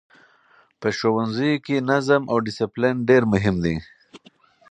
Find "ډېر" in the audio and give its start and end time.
3.09-3.23